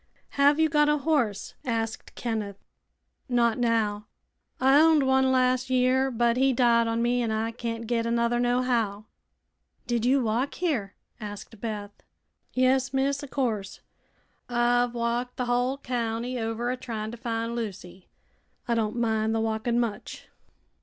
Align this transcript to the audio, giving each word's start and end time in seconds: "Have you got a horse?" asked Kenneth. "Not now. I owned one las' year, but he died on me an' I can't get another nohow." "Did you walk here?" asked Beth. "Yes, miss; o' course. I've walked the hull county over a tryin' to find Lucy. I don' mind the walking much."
"Have 0.29 0.59
you 0.59 0.67
got 0.67 0.89
a 0.89 0.97
horse?" 0.97 1.53
asked 1.63 2.15
Kenneth. 2.15 2.57
"Not 3.29 3.59
now. 3.59 4.07
I 4.59 4.79
owned 4.81 5.05
one 5.05 5.31
las' 5.31 5.69
year, 5.69 6.09
but 6.09 6.37
he 6.37 6.53
died 6.53 6.87
on 6.87 7.03
me 7.03 7.21
an' 7.21 7.29
I 7.29 7.51
can't 7.51 7.85
get 7.85 8.07
another 8.07 8.39
nohow." 8.39 9.05
"Did 9.85 10.03
you 10.03 10.23
walk 10.23 10.55
here?" 10.55 10.95
asked 11.19 11.61
Beth. 11.61 11.91
"Yes, 12.55 12.93
miss; 12.95 13.23
o' 13.23 13.27
course. 13.27 13.81
I've 14.49 14.95
walked 14.95 15.37
the 15.37 15.45
hull 15.45 15.77
county 15.77 16.39
over 16.39 16.71
a 16.71 16.77
tryin' 16.77 17.11
to 17.11 17.17
find 17.17 17.55
Lucy. 17.55 18.09
I 18.67 18.73
don' 18.73 18.99
mind 18.99 19.35
the 19.35 19.39
walking 19.39 19.79
much." 19.79 20.27